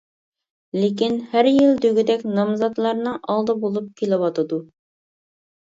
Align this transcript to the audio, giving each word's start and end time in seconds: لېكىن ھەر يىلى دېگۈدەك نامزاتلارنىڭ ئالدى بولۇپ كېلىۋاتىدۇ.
لېكىن 0.77 1.19
ھەر 1.33 1.49
يىلى 1.49 1.75
دېگۈدەك 1.85 2.25
نامزاتلارنىڭ 2.39 3.21
ئالدى 3.35 3.57
بولۇپ 3.67 3.93
كېلىۋاتىدۇ. 4.01 4.61